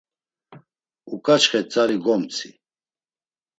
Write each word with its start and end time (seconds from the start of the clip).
Uǩaçxe 1.13 1.61
tzari 1.69 1.97
gomtzi. 2.03 2.49